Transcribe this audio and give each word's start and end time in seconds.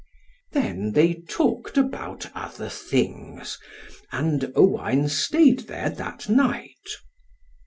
Then 0.53 0.93
they 0.93 1.13
talked 1.13 1.77
about 1.77 2.31
other 2.33 2.69
things, 2.69 3.59
and 4.11 4.51
Owain 4.55 5.07
staid 5.09 5.67
there 5.67 5.91
that 5.91 6.27
night. 6.27 6.87